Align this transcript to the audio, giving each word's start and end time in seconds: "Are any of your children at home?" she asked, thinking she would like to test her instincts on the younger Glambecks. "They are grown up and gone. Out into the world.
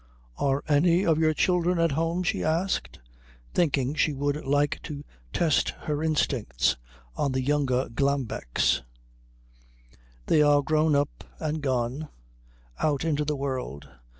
"Are 0.39 0.63
any 0.67 1.05
of 1.05 1.19
your 1.19 1.35
children 1.35 1.77
at 1.77 1.91
home?" 1.91 2.23
she 2.23 2.43
asked, 2.43 2.97
thinking 3.53 3.93
she 3.93 4.13
would 4.13 4.43
like 4.43 4.79
to 4.81 5.03
test 5.31 5.69
her 5.85 6.01
instincts 6.03 6.75
on 7.15 7.33
the 7.33 7.41
younger 7.43 7.87
Glambecks. 7.87 8.81
"They 10.25 10.41
are 10.41 10.63
grown 10.63 10.95
up 10.95 11.23
and 11.37 11.61
gone. 11.61 12.07
Out 12.79 13.05
into 13.05 13.23
the 13.25 13.35
world. 13.35 13.89